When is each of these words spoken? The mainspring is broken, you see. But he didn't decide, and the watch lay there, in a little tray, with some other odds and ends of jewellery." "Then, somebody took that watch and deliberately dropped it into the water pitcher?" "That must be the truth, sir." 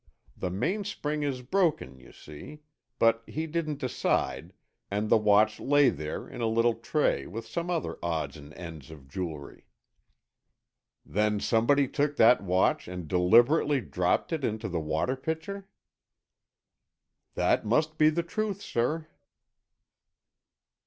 The 0.35 0.49
mainspring 0.49 1.21
is 1.21 1.43
broken, 1.43 1.99
you 1.99 2.11
see. 2.11 2.63
But 2.97 3.21
he 3.27 3.45
didn't 3.45 3.77
decide, 3.77 4.51
and 4.89 5.11
the 5.11 5.17
watch 5.19 5.59
lay 5.59 5.89
there, 5.91 6.27
in 6.27 6.41
a 6.41 6.47
little 6.47 6.73
tray, 6.73 7.27
with 7.27 7.45
some 7.45 7.69
other 7.69 7.99
odds 8.01 8.35
and 8.35 8.51
ends 8.55 8.89
of 8.89 9.07
jewellery." 9.07 9.67
"Then, 11.05 11.39
somebody 11.39 11.87
took 11.87 12.15
that 12.15 12.41
watch 12.41 12.87
and 12.87 13.07
deliberately 13.07 13.79
dropped 13.79 14.33
it 14.33 14.43
into 14.43 14.67
the 14.67 14.79
water 14.79 15.15
pitcher?" 15.15 15.67
"That 17.35 17.63
must 17.63 17.99
be 17.99 18.09
the 18.09 18.23
truth, 18.23 18.59
sir." 18.59 19.05